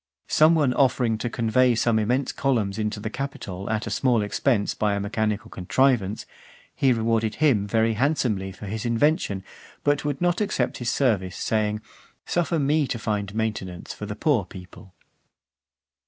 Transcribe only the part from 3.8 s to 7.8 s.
a small expense by a mechanical contrivance, he rewarded him